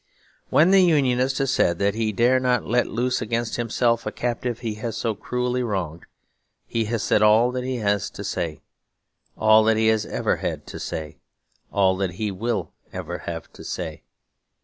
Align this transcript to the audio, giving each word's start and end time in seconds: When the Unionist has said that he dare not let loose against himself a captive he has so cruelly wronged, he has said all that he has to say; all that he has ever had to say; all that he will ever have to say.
When 0.49 0.71
the 0.71 0.81
Unionist 0.81 1.37
has 1.37 1.51
said 1.51 1.77
that 1.77 1.93
he 1.93 2.11
dare 2.11 2.39
not 2.39 2.65
let 2.65 2.87
loose 2.87 3.21
against 3.21 3.57
himself 3.57 4.03
a 4.07 4.11
captive 4.11 4.61
he 4.61 4.73
has 4.81 4.97
so 4.97 5.13
cruelly 5.13 5.61
wronged, 5.61 6.07
he 6.65 6.85
has 6.85 7.03
said 7.03 7.21
all 7.21 7.51
that 7.51 7.63
he 7.63 7.75
has 7.75 8.09
to 8.17 8.23
say; 8.23 8.63
all 9.37 9.63
that 9.65 9.77
he 9.77 9.89
has 9.89 10.07
ever 10.07 10.37
had 10.37 10.65
to 10.65 10.79
say; 10.79 11.19
all 11.71 11.95
that 11.97 12.13
he 12.13 12.31
will 12.31 12.73
ever 12.91 13.19
have 13.27 13.53
to 13.53 13.63
say. 13.63 14.01